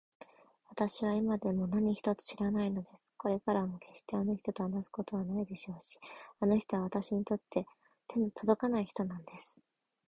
[0.67, 3.13] わたしは今でも何一つ知らないのです。
[3.17, 5.99] これからもけっしてあの人と話すことはないでしょうし、
[6.39, 7.65] あの人はわたしにとっては
[8.07, 9.61] 手のとどかない人なんです。